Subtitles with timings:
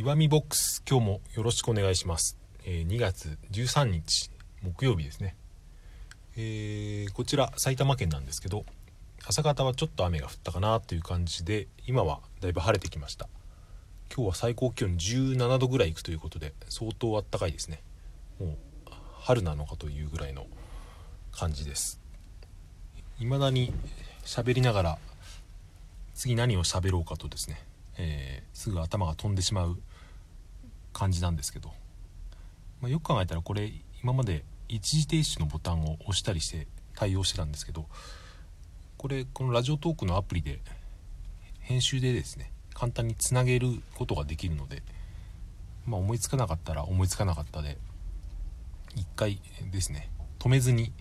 [0.00, 4.30] 岩見ボックス今日もよろしくお願いします、えー2月13日
[4.62, 5.34] 木曜日ですね、
[6.36, 8.64] えーこちら埼玉県なんですけど
[9.26, 13.28] 朝方はちょっと雨が降ったかなという感じで今はだいぶ晴れてきました。
[14.14, 17.82] 今日は最高気温17度ぐらいいくということで相当あったかいですね。
[18.38, 18.56] もう
[19.18, 20.46] 春なのかというぐらいの
[21.32, 22.00] 感じです。
[23.18, 23.72] 未だに
[24.24, 24.98] 喋りながら
[26.14, 27.60] 次何を喋ろうかとですね、
[27.98, 29.78] えーすぐ頭が飛んでしまう
[30.92, 31.68] 感じなんですけど、
[32.80, 37.86] まあ、よく考えたらこれ今まで一時停止のボタンを押したりして対応してたんですけど
[38.96, 40.58] これこのラジオトークのアプリで
[41.60, 44.82] 編集でですね簡単につなげることができるので、
[45.86, 47.78] まあ、思いつかなかったら思いつかなかったで
[48.96, 49.40] 一回
[49.70, 50.92] ですね止めずに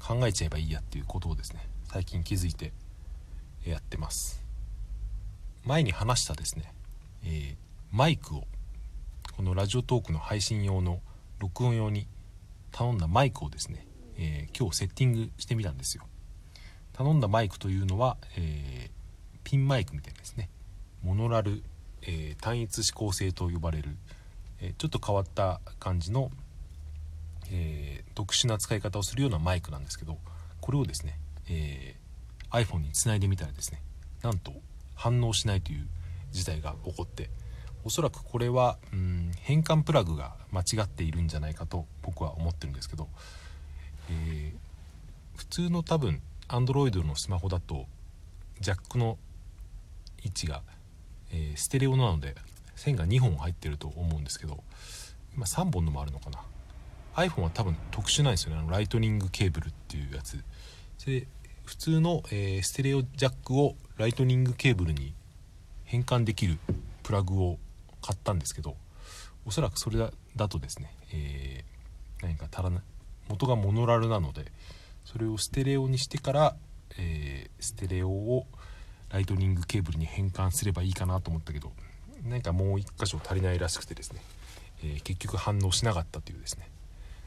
[0.00, 1.60] 考えちゃえばいいやっていうことをですね
[1.92, 2.72] 最近気づいて
[3.64, 4.43] やってます。
[5.64, 6.72] 前に話したですね、
[7.24, 7.54] えー
[7.90, 8.42] マイクを
[9.36, 11.00] このラジオトークの配信用の
[11.38, 12.08] 録音用に
[12.72, 13.86] 頼んだマイクをですね、
[14.18, 16.02] えー今日セッティングしてみたんですよ。
[16.92, 18.90] 頼んだマイクというのは、えー
[19.44, 20.50] ピンマイクみたいなですね。
[21.02, 21.62] モノラル、
[22.02, 23.96] えー単一指向性と呼ばれる、
[24.60, 26.30] えちょっと変わった感じの、
[27.50, 30.18] え特殊な使い方をするようなマイクなんですけど
[30.60, 33.82] これをですね、えー iPhone につないでみたらですね
[34.22, 34.52] なんと
[35.04, 35.86] 反応しないという
[36.32, 37.28] 事態が起こって
[37.84, 43.08] おそらくこれはうん変換プラグが間違っているんじゃないかと僕は思ってるんですけど、
[44.10, 44.56] えー
[45.36, 47.86] 普通の多分 Android のスマホだと
[48.60, 49.18] ジャックの
[50.22, 50.62] 位置が、
[51.32, 52.36] えーステレオなので
[52.76, 54.62] 線が2本入ってると思うんですけど
[55.34, 56.40] 今3本のもあるのかな。
[57.16, 58.60] iPhone は多分特殊なんですよね。
[58.60, 60.42] あのライトニングケーブルっていうやつ。
[61.04, 61.26] で
[61.64, 65.14] 普通の、えーステレオジャックをライトニングケーブルに
[65.84, 66.58] 変換できる
[67.02, 67.58] プラグを
[68.02, 68.76] 買ったんですけど
[69.46, 69.98] おそらくそれ
[70.36, 71.74] だとですね、えー
[72.22, 72.82] 何か足らない
[73.28, 74.46] 元がモノラルなので
[75.04, 76.56] それをステレオにしてから、
[76.98, 78.46] えーステレオを
[79.10, 81.72] ライトニングケーブルに変換すればいいかなと思ったけど
[82.24, 84.20] 何かもう一箇所足りないらしくてですね、
[84.82, 86.68] えー結局反応しなかったというですね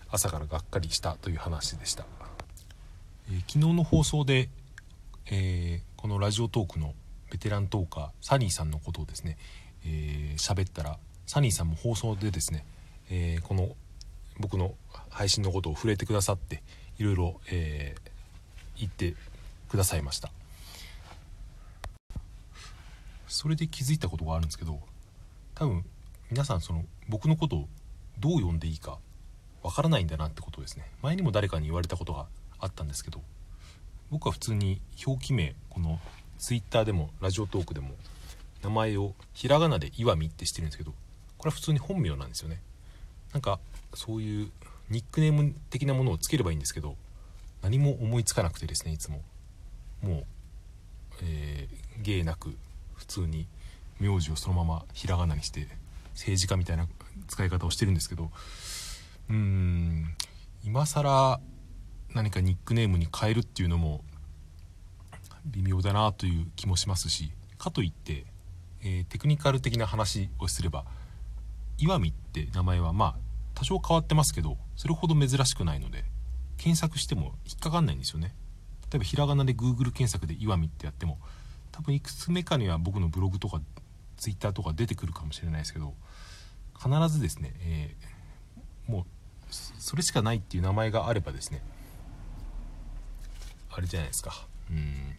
[0.09, 2.05] 朝からがっかりしたという話でした、
[3.29, 4.49] え昨日の放送で、
[5.29, 6.93] えーこのラジオトークの
[7.31, 9.35] ベテラントーカーサニーさんのことをですね
[9.83, 12.63] えーったらサニーさんも放送でですね、
[13.09, 13.75] えーこの
[14.39, 14.75] 僕の
[15.09, 16.61] 配信のことを触れてくださって
[16.99, 17.95] いろいろ、え
[18.77, 19.15] 言って
[19.67, 20.31] くださいました。
[23.27, 24.79] それで気づいたことがあるんですけど
[25.55, 25.83] 多分
[26.29, 27.67] 皆さんその僕のことを
[28.19, 28.99] どう呼んでいいか
[29.63, 32.27] わからないんだなってことですね前にも誰かに言われたことが
[32.59, 33.21] あったんですけど
[34.09, 35.99] 僕は普通に表記名この
[36.39, 37.95] Twitter でもラジオトークでも
[38.63, 40.93] 名前をひらがなで「岩見」ってしてるんですけど
[41.37, 42.61] これは普通に本名なんですよね。
[43.33, 43.59] なんか
[43.93, 44.51] そういう
[44.89, 46.95] ニックネーム的なものをつければいいんですけど
[47.61, 49.21] 何も思いつかなくてですねいつも。
[50.01, 50.25] もう、
[51.23, 52.55] えー芸なく
[52.95, 53.47] 普通に
[53.99, 55.67] 名字をそのままひらがなにして
[56.13, 56.87] 政治家みたいな
[57.27, 58.31] 使い方をしてるんですけど
[59.29, 60.15] うーん
[60.63, 61.39] 今更
[62.13, 64.01] 何かニックネームに変えるっていうのも
[65.45, 68.25] 微妙だなという気もしますしかといって、
[68.81, 70.85] えーテクニカル的な話をすれば
[71.77, 73.15] 岩見って名前はまあ
[73.53, 76.03] 多少変わってますけどそれほど珍しくないので
[76.57, 78.33] 検索しても引っかかんないんですよね。
[78.91, 81.19] 例えばひらがなで Google 検索で岩見ってやっても
[81.71, 83.61] 多分いくつ目かには僕のブログとか
[84.17, 85.93] Twitter とか出てくるかもしれないですけど
[86.77, 88.17] 必ずですね、えー
[88.87, 89.05] もう
[89.49, 91.61] それしかないっていう名前があればですね
[93.77, 94.33] あれじゃないですか。
[94.71, 95.17] うん。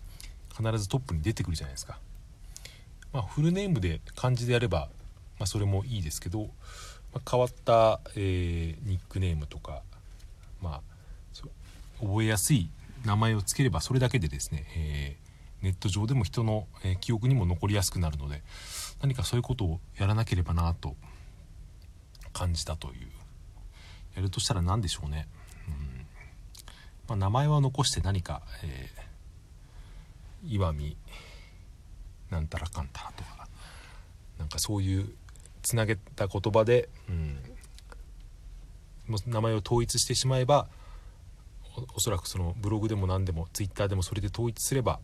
[0.50, 2.00] 必ずトップに出てくるじゃないですか。
[3.12, 4.88] まあフルネームで漢字でやれば、
[5.38, 6.50] まあ、それもいいですけど、
[7.14, 9.82] まあ変わった、えーニックネームとか
[10.60, 10.80] ま
[12.00, 12.68] あ覚えやすい
[13.06, 15.28] 名前をつければそれだけでですね、えー
[15.60, 18.42] ネット上でも人の、え記憶にも残りやすくなるので
[19.02, 20.94] 何かそういうことをやらなければなと
[22.32, 23.08] 感じたという。
[24.14, 25.28] やるとしたら何でしょうね、
[27.08, 29.08] まあ、名前は残して何か、えー
[30.46, 30.96] 岩見
[32.30, 33.48] なんたらかんたらとか
[34.38, 35.08] なんかそういう
[35.62, 37.38] つなげた言葉で、うん、
[39.26, 40.68] 名前を統一してしまえば
[41.76, 45.00] おおそらくそのブログでも何でもツイッターでもそれで統一すれば、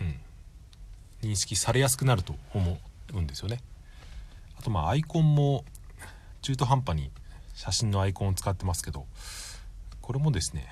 [0.00, 2.78] うん、認識されやすくなると思
[3.14, 3.60] うんですよね。
[4.58, 5.64] あとまあアイコンも
[6.42, 7.10] 中途半端に
[7.54, 9.06] 写真のアイコンを使ってますけど
[10.10, 10.66] これもですね、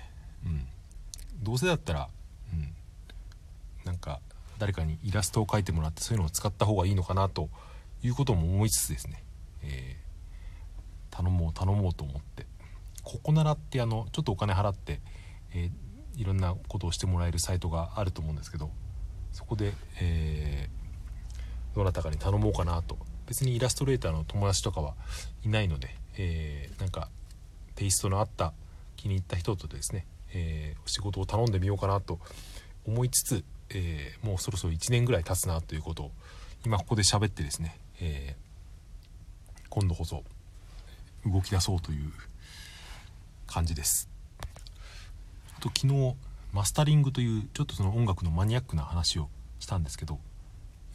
[0.44, 0.66] うん、
[1.44, 2.08] どうせだったら、
[2.52, 2.74] うん、
[3.84, 4.18] なんか
[4.58, 7.48] 誰かにイラストを描いてもらってそういうのを使った方がいいのかなと
[8.02, 9.22] いうことも思いつつですね、
[9.62, 12.46] えー、頼もう頼もうと思って。
[13.04, 15.00] ここならってあのちょっとお金払って、
[15.54, 18.72] えー、いろんなことをしてもらえるサイトがあると思うんですけど
[19.30, 22.98] そこで、えー、どなたかに頼もうかなと。
[23.28, 24.94] 別にイラストレーターの友達とかは
[25.44, 27.08] いないので、えー、なんか
[27.76, 28.52] テイストのあった
[28.98, 30.04] 気に入った人とですね、
[30.34, 32.18] えー、仕事を頼んでみようかなと
[32.86, 36.10] 思いつつ、えー、もうそろそろ1年ぐらい経つなということを
[36.66, 40.24] 今ここで喋ってですね、えー、今度こそ
[41.24, 42.12] 動き出そうという
[43.46, 44.08] 感じです。
[45.60, 46.14] と昨日
[46.52, 49.28] マスタリングというちょっとその音楽のマニアックな話を
[49.60, 50.18] したんですけど、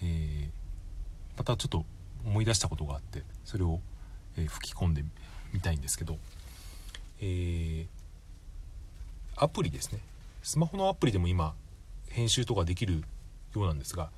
[0.02, 0.50] えー、
[1.38, 1.86] またちょっと
[2.26, 3.80] 思い出したことがあってそれを、
[4.38, 5.04] え、吹き込んで
[5.52, 6.18] みたいんですけど、
[7.26, 7.88] えー、
[9.38, 10.00] アプリですね。
[10.42, 11.54] スマホのアプリでも今
[12.10, 12.96] 編集とかできる
[13.56, 14.10] ようなんですが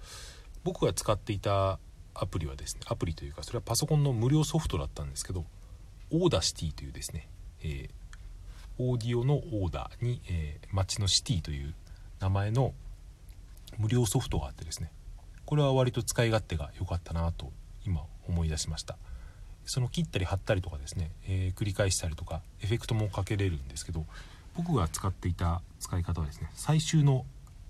[0.64, 1.78] 僕が使っていた
[2.16, 5.46] アプリはですねアプリというかそれはパソコンの無料ソフトだったんですけど
[6.12, 7.28] Audacity というですね、
[7.62, 7.90] えー、
[8.80, 11.76] オーディオのオーダーに、えー、街のシティという
[12.20, 12.74] 名前の
[13.78, 14.92] 無料ソフトがあってですね
[15.46, 17.52] これは割と使い勝手が良かったなと
[17.86, 18.98] 今思い出しました。
[19.66, 24.06] その切ったり貼ったりとかですね、えー、繰り返したりとかエフェクトもかけれるんですけど
[24.56, 27.26] 僕が使っていた使い方はですね最終の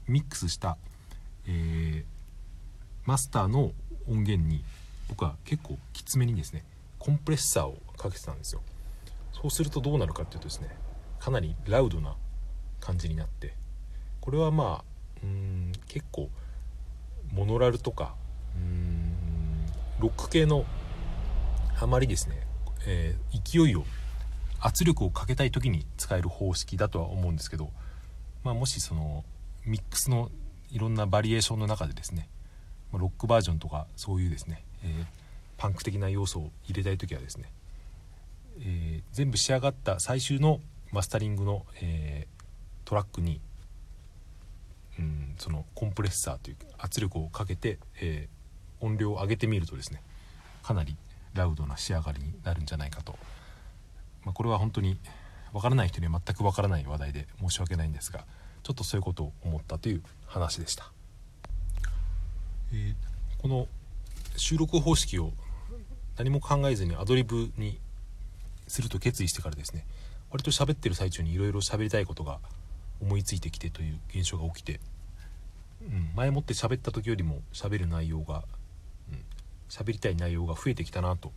[0.07, 0.77] ミックスした、
[1.47, 2.03] えー、
[3.06, 3.71] マスターの
[4.07, 4.63] 音源に
[5.07, 6.63] 僕は結構きつめにですね
[7.00, 8.62] コンプレッサーをかけてたんですよ。
[9.31, 10.69] そうするとどうなるかっていうとですね
[11.19, 12.15] かなりラウドな
[12.80, 13.53] 感じになって
[14.21, 14.83] これはまあ
[15.24, 16.30] うん結構
[17.31, 18.15] モノラルとか
[18.56, 19.15] うん
[20.00, 20.65] ロック系の
[21.80, 22.42] あまりですね、
[22.88, 23.83] えー、勢いを
[24.60, 27.69] 圧力をかけたい時に使える方式だとは思うんですけど、
[28.44, 29.24] まあ、もしその
[29.66, 30.31] ミックスの
[30.72, 32.30] いろんなバリエーションの中でですね
[32.94, 35.06] ロックバージョンとかそういうですね、えー、
[35.57, 37.51] パンク的な要素を入れたい時はですね、
[38.62, 40.62] えー、全部仕上がった最終の
[40.92, 43.42] マスタリングの、えー、トラックに、
[44.98, 48.30] うん、そのコンプレッサーという圧力をかけて、え
[48.80, 50.01] 音量を上げてみるとですね
[50.62, 50.95] かなり
[51.36, 53.18] ラウドな仕上がりになるんじゃないかと、
[54.24, 54.98] まあ、これは本当に
[55.54, 58.26] わからない人には全くわからない話題で申し訳ないんですが
[58.64, 60.92] ちょっとそういうことを思ったという話でした、
[62.74, 63.68] えー、この
[64.38, 65.32] 収録方式を
[66.18, 67.78] 何も考えずにアドリブに
[68.68, 69.86] すると決意してからですね
[70.32, 72.40] 割と喋ってる最中にいろいろ喋りたいことが
[73.02, 74.80] 思いついてきてという現象が起きて、
[75.82, 78.44] うん、前もって喋った時よりも喋る内容が
[79.75, 81.33] 喋りたい内容が増えてきたなと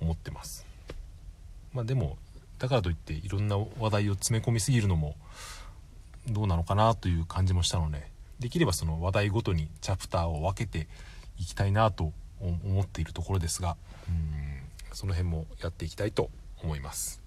[0.00, 0.66] 思ってます。
[1.72, 2.18] まあでも
[2.58, 5.14] だからといっていろんな話題を詰め込みすぎるのも
[6.28, 8.10] どうなのかなという感じもしたので
[8.40, 10.88] できればその話題ごとにチャプターを分けて
[11.38, 13.76] いきたいなと思っているところですが
[14.08, 16.30] うんその辺もやっていきたいと
[16.62, 17.22] 思います、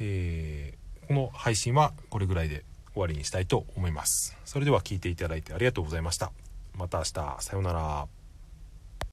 [0.00, 4.36] えー、この配信はこれぐらいで終わりにしたいと思います。
[4.44, 6.32] それでは聞いていただいてありがとうございました。
[6.76, 7.36] また明日。
[7.40, 8.21] さようなら。